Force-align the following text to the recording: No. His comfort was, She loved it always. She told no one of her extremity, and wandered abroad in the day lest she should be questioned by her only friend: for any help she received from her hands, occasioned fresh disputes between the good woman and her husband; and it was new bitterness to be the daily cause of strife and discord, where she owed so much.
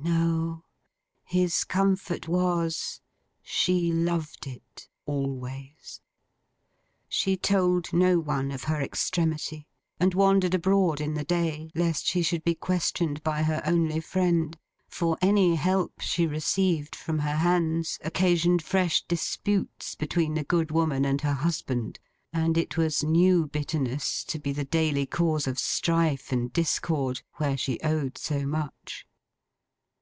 No. 0.00 0.62
His 1.24 1.64
comfort 1.64 2.28
was, 2.28 3.00
She 3.42 3.92
loved 3.92 4.46
it 4.46 4.88
always. 5.06 6.00
She 7.08 7.36
told 7.36 7.92
no 7.92 8.18
one 8.20 8.50
of 8.52 8.64
her 8.64 8.80
extremity, 8.80 9.66
and 9.98 10.14
wandered 10.14 10.54
abroad 10.54 11.00
in 11.02 11.14
the 11.14 11.24
day 11.24 11.70
lest 11.74 12.06
she 12.06 12.22
should 12.22 12.44
be 12.44 12.54
questioned 12.54 13.22
by 13.22 13.42
her 13.42 13.60
only 13.66 14.00
friend: 14.00 14.56
for 14.88 15.18
any 15.20 15.56
help 15.56 16.00
she 16.00 16.26
received 16.26 16.94
from 16.96 17.18
her 17.18 17.36
hands, 17.36 17.98
occasioned 18.02 18.62
fresh 18.62 19.02
disputes 19.04 19.94
between 19.96 20.34
the 20.34 20.44
good 20.44 20.70
woman 20.70 21.04
and 21.04 21.20
her 21.22 21.34
husband; 21.34 21.98
and 22.32 22.56
it 22.56 22.76
was 22.78 23.02
new 23.02 23.46
bitterness 23.48 24.22
to 24.24 24.38
be 24.38 24.52
the 24.52 24.64
daily 24.64 25.04
cause 25.06 25.46
of 25.48 25.58
strife 25.58 26.30
and 26.32 26.52
discord, 26.52 27.22
where 27.34 27.56
she 27.56 27.80
owed 27.82 28.16
so 28.16 28.46
much. 28.46 29.04